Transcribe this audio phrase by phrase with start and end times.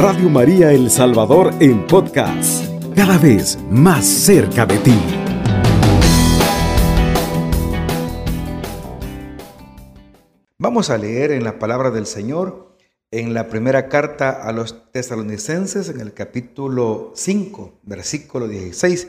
[0.00, 4.96] Radio María El Salvador en podcast, cada vez más cerca de ti.
[10.56, 12.76] Vamos a leer en la palabra del Señor
[13.10, 19.08] en la primera carta a los tesalonicenses en el capítulo 5, versículo 16.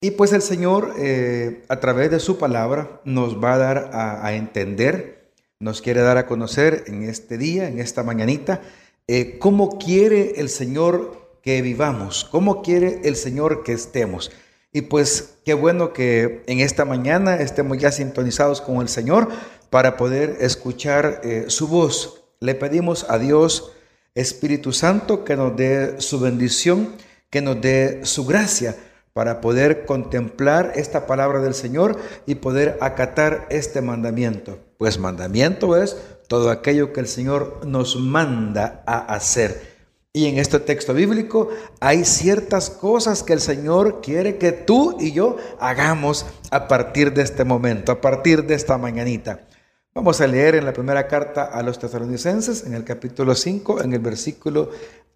[0.00, 4.32] Y pues el Señor eh, a través de su palabra nos va a dar a,
[4.32, 5.30] entender,
[5.60, 8.62] nos quiere dar a conocer en este día, en esta mañanita,
[9.08, 14.32] eh, cómo quiere el Señor que vivamos, cómo quiere el Señor que estemos.
[14.72, 19.28] Y pues qué bueno que en esta mañana estemos ya sintonizados con el Señor
[19.70, 22.24] para poder escuchar eh, su voz.
[22.40, 23.72] Le pedimos a Dios,
[24.14, 26.94] Espíritu Santo, que nos dé su bendición,
[27.30, 28.76] que nos dé su gracia
[29.12, 31.96] para poder contemplar esta palabra del Señor
[32.26, 34.58] y poder acatar este mandamiento.
[34.76, 35.96] Pues mandamiento es
[36.28, 39.76] todo aquello que el Señor nos manda a hacer.
[40.12, 45.12] Y en este texto bíblico hay ciertas cosas que el Señor quiere que tú y
[45.12, 49.46] yo hagamos a partir de este momento, a partir de esta mañanita.
[49.94, 53.92] Vamos a leer en la primera carta a los tesalonicenses, en el capítulo 5, en
[53.92, 54.70] el versículo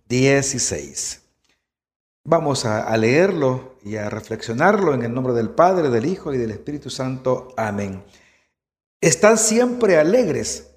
[0.08, 1.20] 16.
[2.24, 6.50] Vamos a, leerlo y a reflexionarlo en el nombre del Padre, del Hijo y del
[6.50, 7.54] Espíritu Santo.
[7.56, 8.02] Amén.
[9.00, 10.69] Estad siempre alegres.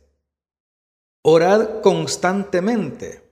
[1.25, 3.23] Orad constantemente.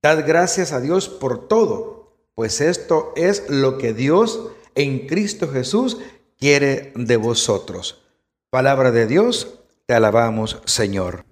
[0.00, 5.98] Dad gracias a Dios por todo, pues esto es lo que Dios en Cristo Jesús
[6.38, 8.02] quiere de vosotros.
[8.50, 11.24] Palabra de Dios, te alabamos, Señor.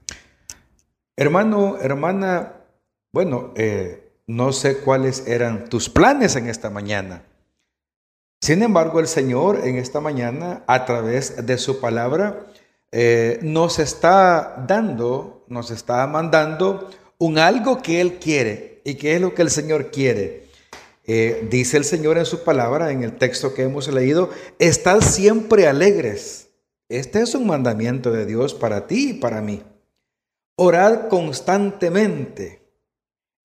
[1.17, 2.65] Hermano, hermana,
[3.13, 7.25] bueno, eh, no sé cuáles eran tus planes en esta mañana.
[8.41, 12.47] Sin embargo, el Señor en esta mañana, a través de su palabra,
[12.93, 18.83] eh, nos está dando, nos está mandando un algo que Él quiere.
[18.85, 20.43] ¿Y qué es lo que el Señor quiere?
[21.05, 25.67] Eh, dice el Señor en su palabra, en el texto que hemos leído, estad siempre
[25.67, 26.51] alegres.
[26.89, 29.63] Este es un mandamiento de Dios para ti y para mí.
[30.57, 32.63] Orad constantemente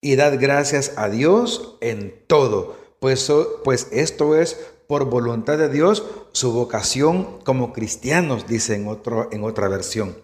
[0.00, 3.30] y dad gracias a Dios en todo, pues,
[3.64, 9.44] pues esto es por voluntad de Dios su vocación como cristianos, dice en, otro, en
[9.44, 10.16] otra versión.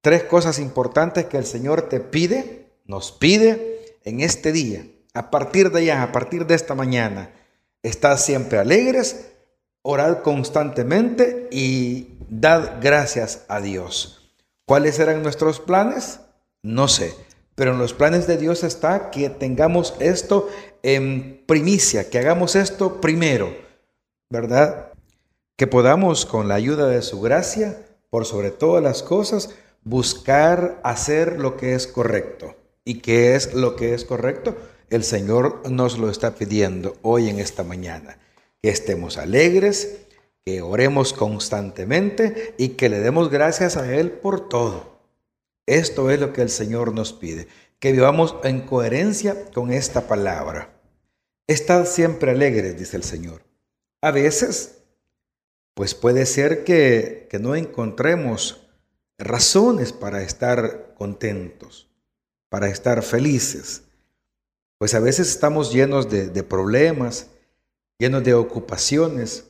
[0.00, 5.70] Tres cosas importantes que el Señor te pide, nos pide en este día, a partir
[5.70, 7.32] de allá, a partir de esta mañana.
[7.82, 9.32] Estad siempre alegres,
[9.82, 14.32] orad constantemente y dad gracias a Dios.
[14.64, 16.20] ¿Cuáles eran nuestros planes?
[16.62, 17.27] No sé
[17.58, 20.48] pero en los planes de Dios está que tengamos esto
[20.84, 23.52] en primicia, que hagamos esto primero,
[24.30, 24.92] ¿verdad?
[25.56, 27.76] Que podamos con la ayuda de su gracia,
[28.10, 29.50] por sobre todas las cosas,
[29.82, 32.54] buscar hacer lo que es correcto.
[32.84, 34.56] ¿Y qué es lo que es correcto?
[34.88, 38.20] El Señor nos lo está pidiendo hoy en esta mañana.
[38.62, 40.06] Que estemos alegres,
[40.44, 44.97] que oremos constantemente y que le demos gracias a Él por todo.
[45.68, 47.46] Esto es lo que el Señor nos pide,
[47.78, 50.80] que vivamos en coherencia con esta palabra.
[51.46, 53.42] Estad siempre alegres, dice el Señor.
[54.00, 54.78] A veces,
[55.74, 58.66] pues puede ser que, no encontremos
[59.18, 61.90] razones para estar contentos,
[62.48, 63.82] para estar felices.
[64.78, 67.26] Pues a veces estamos llenos de, problemas,
[67.98, 69.44] llenos de ocupaciones,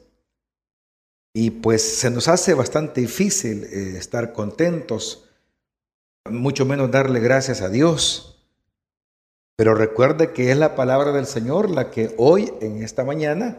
[1.33, 5.28] y pues se nos hace bastante difícil eh, estar contentos
[6.31, 8.44] mucho menos darle gracias a Dios.
[9.56, 13.59] Pero recuerde que es la palabra del Señor la que hoy, en esta mañana,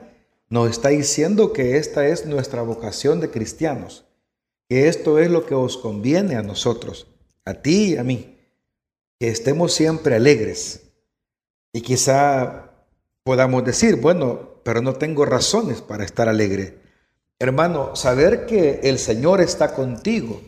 [0.49, 4.05] nos está diciendo que esta es nuestra vocación de cristianos,
[4.67, 7.07] que esto es lo que os conviene a nosotros,
[7.45, 8.37] a ti y a mí,
[9.19, 10.83] que estemos siempre alegres.
[11.73, 12.71] Y quizá
[13.23, 16.79] podamos decir, bueno, pero no tengo razones para estar alegre.
[17.39, 20.41] Hermano, saber que el Señor está contigo,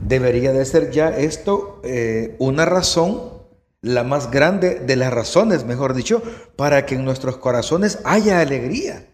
[0.00, 3.32] debería de ser ya esto eh, una razón,
[3.80, 6.22] la más grande de las razones, mejor dicho,
[6.56, 9.06] para que en nuestros corazones haya alegría.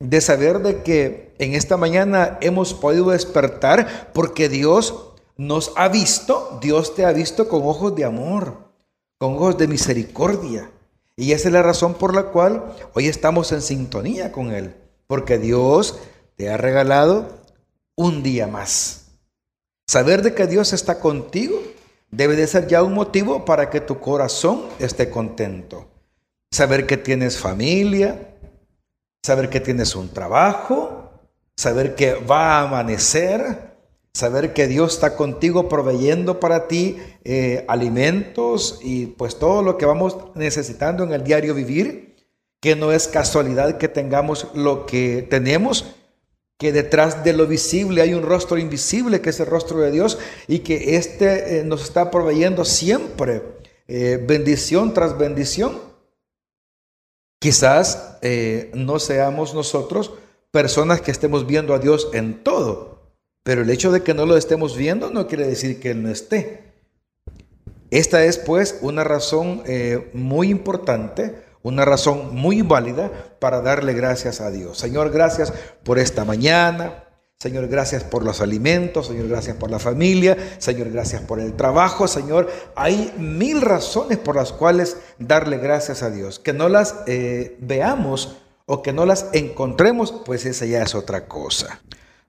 [0.00, 6.58] De saber de que en esta mañana hemos podido despertar porque Dios nos ha visto,
[6.60, 8.58] Dios te ha visto con ojos de amor,
[9.18, 10.70] con ojos de misericordia.
[11.16, 14.74] Y esa es la razón por la cual hoy estamos en sintonía con Él,
[15.06, 15.98] porque Dios
[16.36, 17.28] te ha regalado
[17.94, 19.03] un día más.
[19.86, 21.60] Saber de que Dios está contigo
[22.10, 25.88] debe de ser ya un motivo para que tu corazón esté contento.
[26.50, 28.34] Saber que tienes familia,
[29.22, 31.10] saber que tienes un trabajo,
[31.56, 33.74] saber que va a amanecer,
[34.12, 39.86] saber que Dios está contigo proveyendo para ti eh, alimentos y pues todo lo que
[39.86, 42.14] vamos necesitando en el diario vivir,
[42.60, 45.84] que no es casualidad que tengamos lo que tenemos,
[46.58, 50.18] que detrás de lo visible hay un rostro invisible que es el rostro de Dios
[50.46, 53.42] y que éste eh, nos está proveyendo siempre
[53.88, 55.80] eh, bendición tras bendición.
[57.38, 58.18] Quizás
[58.72, 60.12] no seamos nosotros
[60.50, 63.12] personas que estemos viendo a Dios en todo,
[63.42, 66.08] pero el hecho de que no lo estemos viendo no quiere decir que Él no
[66.08, 66.64] esté.
[67.94, 74.40] Esta es pues una razón eh, muy importante, una razón muy válida para darle gracias
[74.40, 74.78] a Dios.
[74.78, 75.52] Señor, gracias
[75.82, 77.04] por esta mañana.
[77.38, 79.08] Señor, gracias por los alimentos.
[79.08, 80.36] Señor, gracias por la familia.
[80.58, 82.06] Señor, gracias por el trabajo.
[82.06, 86.38] Señor, hay mil razones por las cuales darle gracias a Dios.
[86.38, 91.26] Que no las eh, veamos o que no las encontremos, pues esa ya es otra
[91.26, 91.80] cosa.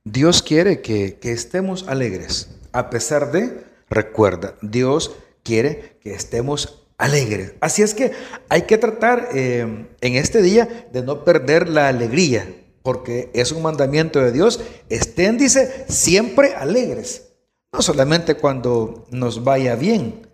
[0.04, 7.54] Dios quiere que, estemos alegres, a pesar de, recuerda, Dios quiere que estemos alegres.
[7.62, 8.12] Así es que
[8.50, 12.48] hay que tratar eh, en este día de no perder la alegría,
[12.84, 14.62] porque es un mandamiento de Dios.
[14.90, 17.30] Estén, dice, siempre alegres.
[17.74, 20.28] No solamente cuando nos vaya bien,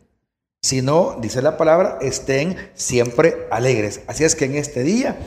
[0.62, 4.02] sino, dice la palabra, estén siempre alegres.
[4.08, 5.18] Así es que en este día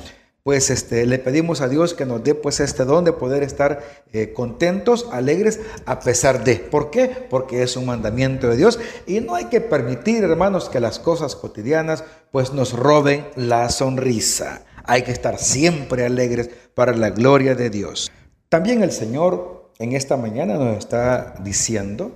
[0.45, 3.83] pues este, le pedimos a Dios que nos dé pues este don de poder estar
[4.13, 6.57] eh, contentos, alegres, a pesar de.
[6.57, 7.09] ¿Por qué?
[7.31, 11.35] Porque es un mandamiento de Dios y no hay que permitir, hermanos, que las cosas
[11.35, 14.67] cotidianas pues nos roben la sonrisa.
[14.85, 18.13] Hay que estar siempre alegres para la gloria de Dios.
[18.51, 22.13] También el Señor en esta mañana nos está diciendo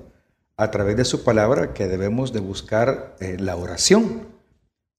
[0.58, 4.26] a través de su palabra que debemos de buscar eh, la oración.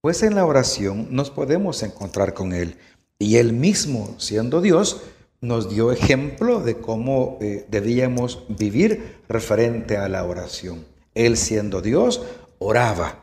[0.01, 2.75] Pues en la oración nos podemos encontrar con Él.
[3.19, 5.01] Y él mismo, siendo Dios,
[5.41, 10.85] nos dio ejemplo de cómo eh, debíamos vivir referente a la oración.
[11.13, 12.21] Él siendo Dios,
[12.59, 13.19] oraba.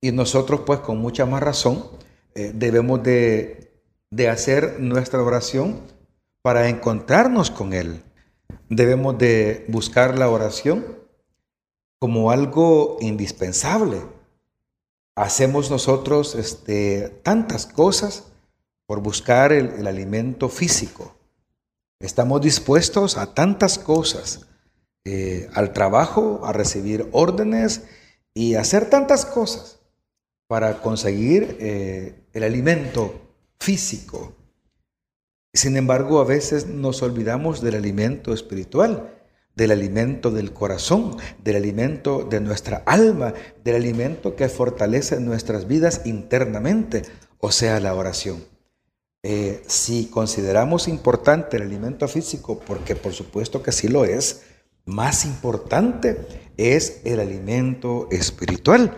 [0.00, 1.86] Y nosotros pues con mucha más razón
[2.34, 3.72] eh, debemos de,
[4.10, 5.80] de hacer nuestra oración
[6.42, 8.02] para encontrarnos con Él.
[8.68, 10.84] Debemos de buscar la oración
[11.98, 14.00] como algo indispensable.
[15.16, 18.29] Hacemos nosotros este, tantas cosas
[18.90, 21.14] por buscar el, alimento físico.
[22.00, 24.48] Estamos dispuestos a tantas cosas,
[25.04, 27.84] eh, al trabajo, a recibir órdenes
[28.34, 29.78] y hacer tantas cosas
[30.48, 33.14] para conseguir eh, el alimento
[33.60, 34.34] físico.
[35.54, 39.22] Sin embargo, a veces nos olvidamos del alimento espiritual,
[39.54, 46.00] del alimento del corazón, del alimento de nuestra alma, del alimento que fortalece nuestras vidas
[46.06, 47.02] internamente,
[47.38, 48.49] o sea, la oración.
[49.22, 54.42] Eh, si consideramos importante el alimento físico, porque por supuesto que sí lo es,
[54.86, 56.26] más importante
[56.56, 58.96] es el alimento espiritual,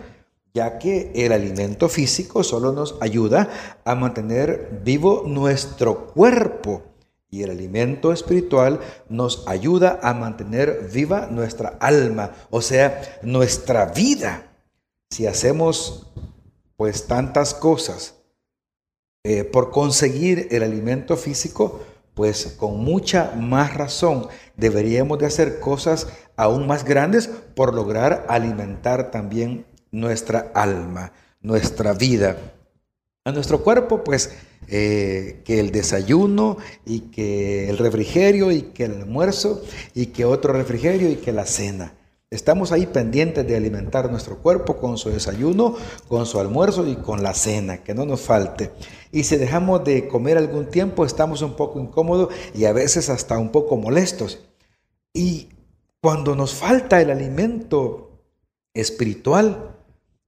[0.55, 3.51] ya que el alimento físico solo nos ayuda
[3.85, 6.83] a mantener vivo nuestro cuerpo
[7.29, 8.79] y el alimento espiritual
[9.09, 14.53] nos ayuda a mantener viva nuestra alma, o sea, nuestra vida.
[15.11, 16.13] Si hacemos
[16.77, 18.22] pues tantas cosas
[19.25, 21.81] eh, por conseguir el alimento físico,
[22.15, 24.27] pues con mucha más razón
[24.57, 32.37] deberíamos de hacer cosas aún más grandes por lograr alimentar también nuestra alma, nuestra vida.
[33.25, 34.33] A nuestro cuerpo, pues
[34.67, 39.63] eh, que el desayuno y que el refrigerio y que el almuerzo
[39.95, 41.95] y que otro refrigerio y que la cena.
[42.31, 45.77] Estamos ahí pendientes de alimentar nuestro cuerpo con su desayuno,
[46.09, 48.71] con su almuerzo y con la cena, que no nos falte.
[49.13, 53.39] Y si dejamos de comer algún tiempo, estamos un poco incómodos y a veces hasta
[53.39, 54.41] un poco molestos.
[55.13, 55.51] Y
[56.01, 58.25] cuando nos falta el alimento
[58.73, 59.77] espiritual,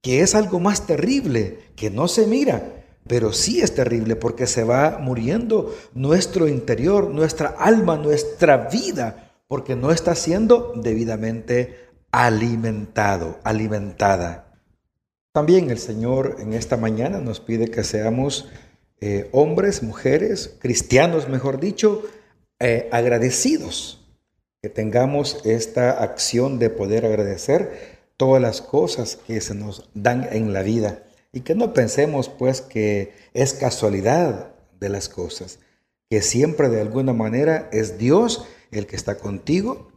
[0.01, 4.63] que es algo más terrible, que no se mira, pero sí es terrible porque se
[4.63, 14.53] va muriendo nuestro interior, nuestra alma, nuestra vida, porque no está siendo debidamente alimentado, alimentada.
[15.31, 18.47] También el Señor en esta mañana nos pide que seamos
[19.01, 22.03] eh, hombres, mujeres, cristianos, mejor dicho,
[22.59, 24.01] eh, agradecidos,
[24.61, 30.53] que tengamos esta acción de poder agradecer todas las cosas que se nos dan en
[30.53, 35.59] la vida y que no pensemos pues que es casualidad de las cosas,
[36.09, 39.91] que siempre de alguna manera es Dios el que está contigo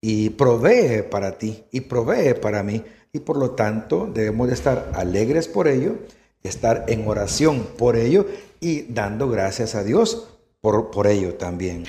[0.00, 2.84] y provee para ti y provee para mí.
[3.12, 5.96] Y por lo tanto debemos de estar alegres por ello,
[6.44, 8.26] estar en oración por ello
[8.60, 10.28] y dando gracias a Dios
[10.60, 11.84] por, por ello también.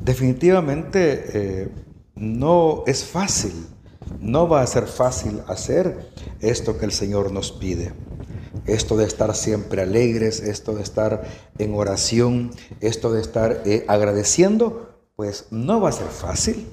[0.00, 1.68] Definitivamente, eh,
[2.14, 3.66] no es fácil,
[4.20, 7.92] no va a ser fácil hacer esto que el Señor nos pide.
[8.66, 11.24] Esto de estar siempre alegres, esto de estar
[11.56, 16.66] en oración, esto de estar eh, agradeciendo, pues no va a ser fácil,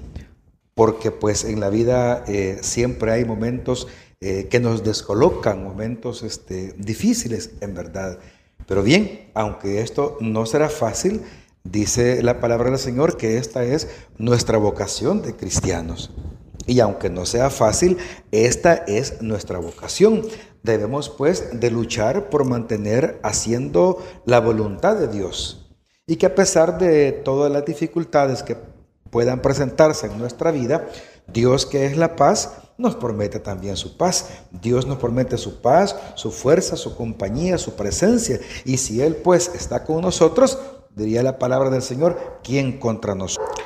[0.75, 3.87] porque pues en la vida eh, siempre hay momentos
[4.23, 8.19] eh, que nos descolocan, momentos este, difíciles en verdad.
[8.67, 11.21] Pero bien, aunque esto no será fácil,
[11.63, 13.87] dice la palabra del Señor que esta es
[14.19, 16.11] nuestra vocación de cristianos.
[16.67, 17.97] Y aunque no sea fácil,
[18.31, 20.21] esta es nuestra vocación.
[20.61, 25.71] Debemos pues de luchar por mantener haciendo la voluntad de Dios.
[26.05, 28.55] Y que a pesar de todas las dificultades que
[29.09, 30.87] puedan presentarse en nuestra vida,
[31.27, 34.29] Dios que es la paz, nos promete también su paz.
[34.51, 38.39] Dios nos promete su paz, su fuerza, su compañía, su presencia.
[38.65, 40.59] Y si Él pues está con nosotros,
[40.95, 43.57] diría la palabra del Señor, ¿quién contra nosotros?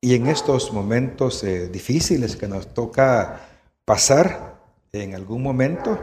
[0.00, 3.40] Y en estos momentos eh, difíciles que nos toca
[3.84, 4.60] pasar
[4.92, 5.98] en algún momento,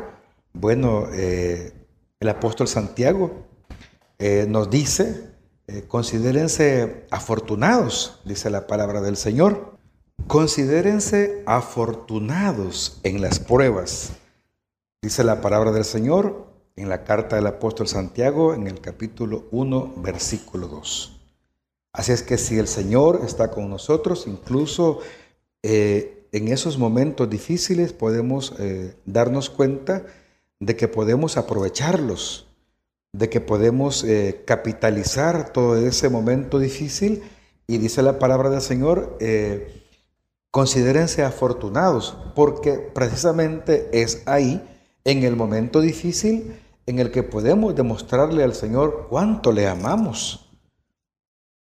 [0.52, 1.72] bueno, eh,
[2.20, 3.46] el apóstol Santiago
[4.20, 5.32] eh, nos dice,
[5.88, 9.73] considérense afortunados, dice la palabra del Señor,
[10.28, 14.14] considérense afortunados en las pruebas,
[15.02, 19.94] dice la palabra del Señor en la carta del apóstol Santiago en el capítulo 1,
[19.98, 21.20] versículo 2.
[21.94, 25.00] Así es que si el Señor está con nosotros, incluso
[25.62, 30.08] eh, en esos momentos difíciles podemos eh, darnos cuenta
[30.60, 32.48] de que podemos aprovecharlos,
[33.12, 37.22] de que podemos eh, capitalizar todo ese momento difícil.
[37.68, 39.18] Y dice la palabra del Señor,
[40.54, 44.64] considérense afortunados, porque precisamente es ahí,
[45.04, 50.44] en el momento difícil, en el que podemos demostrarle al Señor cuánto le amamos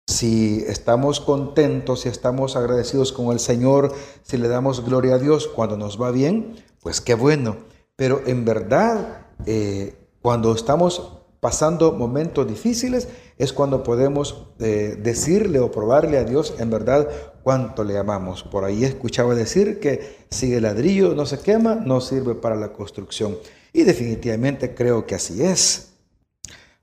[0.09, 3.93] si estamos contentos, si estamos agradecidos con el Señor,
[4.23, 7.59] si le damos gloria a Dios cuando nos va bien, pues qué bueno.
[7.95, 15.71] Pero en verdad, eh, cuando estamos pasando momentos difíciles, es cuando podemos eh, decirle o
[15.71, 17.09] probarle a Dios en verdad
[17.43, 18.43] cuánto le amamos.
[18.43, 22.73] Por ahí escuchaba decir que si el ladrillo no se quema, no sirve para la
[22.73, 23.39] construcción.
[23.73, 25.95] Y definitivamente creo que así es.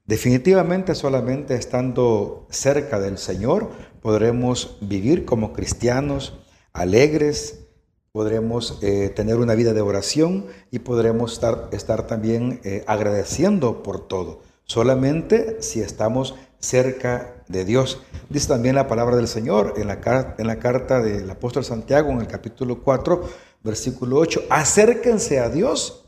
[0.05, 3.69] Definitivamente solamente estando cerca del Señor
[4.01, 6.39] podremos vivir como cristianos
[6.73, 7.65] alegres,
[8.11, 14.07] podremos eh, tener una vida de oración y podremos estar, estar también eh, agradeciendo por
[14.07, 14.44] todo.
[14.65, 18.01] Solamente si estamos cerca de Dios.
[18.29, 22.81] Dice también la palabra del Señor en la, carta del apóstol Santiago en el capítulo
[22.81, 23.21] 4,
[23.63, 24.45] versículo 8.
[24.49, 26.05] Acérquense a Dios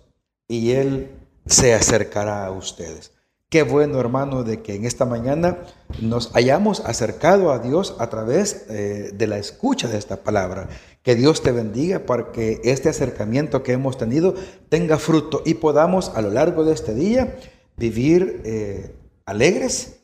[0.47, 1.11] y Él
[1.45, 3.11] se acercará a ustedes.
[3.49, 5.59] Qué bueno, hermano, de que en esta mañana
[6.01, 10.67] nos hayamos acercado a Dios a través eh, de la escucha de esta palabra.
[11.01, 14.33] Que Dios te bendiga para que este acercamiento que hemos tenido
[14.67, 17.37] tenga fruto y podamos a lo largo de este día
[17.77, 19.99] vivir eh, alegres,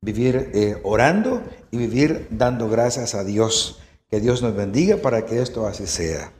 [0.00, 3.80] vivir eh, orando y vivir dando gracias a Dios.
[4.10, 6.32] Que Dios nos bendiga para que esto así sea.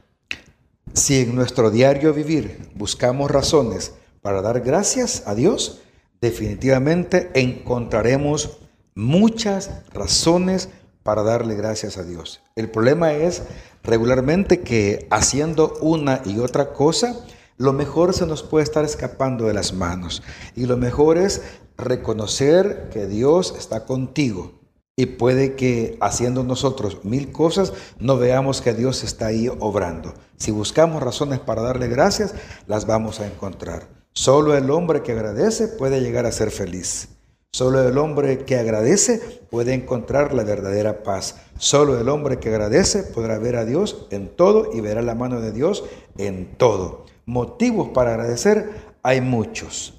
[0.92, 5.82] Si en nuestro diario vivir buscamos razones para dar gracias a Dios,
[6.20, 8.58] definitivamente encontraremos
[8.94, 10.68] muchas razones
[11.04, 12.40] para darle gracias a Dios.
[12.56, 13.42] El problema es
[13.82, 17.24] regularmente que haciendo una y otra cosa,
[17.60, 20.22] lo mejor se nos puede estar escapando de las manos.
[20.56, 21.42] Y lo mejor es
[21.76, 24.62] reconocer que Dios está contigo.
[24.96, 30.14] Y puede que haciendo nosotros mil cosas no veamos que Dios está ahí obrando.
[30.38, 32.34] Si buscamos razones para darle gracias,
[32.66, 33.86] las vamos a encontrar.
[34.14, 37.10] Solo el hombre que agradece puede llegar a ser feliz.
[37.52, 39.18] Solo el hombre que agradece
[39.50, 41.36] puede encontrar la verdadera paz.
[41.58, 45.40] Solo el hombre que agradece podrá ver a Dios en todo y verá la mano
[45.40, 45.84] de Dios
[46.16, 47.06] en todo.
[47.26, 48.70] Motivos para agradecer
[49.02, 49.94] hay muchos.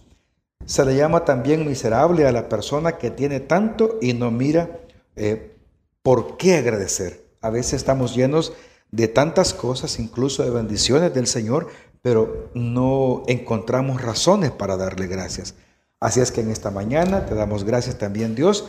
[0.65, 4.79] Se le llama también miserable a la persona que tiene tanto y no mira
[5.17, 5.57] eh,
[6.01, 7.25] por qué agradecer.
[7.41, 8.53] A veces estamos llenos
[8.91, 11.67] de tantas cosas, incluso de bendiciones del Señor,
[12.01, 15.55] pero no encontramos razones para darle gracias.
[16.01, 18.67] Así es que en esta mañana te damos gracias también Dios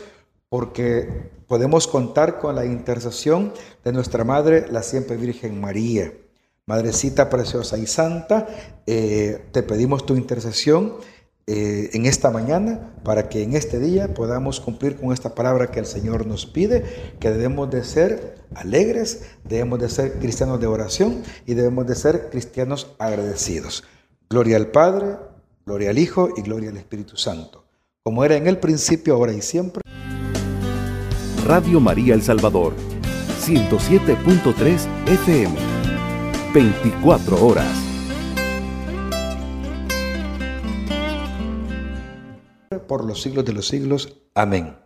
[0.51, 6.13] porque podemos contar con la intercesión de nuestra Madre, la siempre Virgen María.
[6.67, 8.47] Madrecita preciosa y santa,
[8.87, 10.99] eh, te pedimos tu intercesión
[11.47, 15.81] eh, en esta mañana para que en este día podamos cumplir con esta palabra que
[15.81, 16.85] el Señor nos pide,
[17.19, 22.29] que debemos de ser alegres, debemos de ser cristianos de oración y debemos de ser
[22.29, 23.85] cristianos agradecidos.
[24.29, 25.17] Gloria al Padre,
[25.65, 27.65] Gloria al Hijo y gloria al Espíritu Santo,
[28.03, 29.83] como era en el principio, ahora y siempre.
[31.47, 32.75] Radio María El Salvador,
[33.41, 35.55] 107.3 FM,
[36.53, 37.73] 24 horas.
[42.89, 44.17] Por los siglos de los siglos.
[44.35, 44.82] Amén.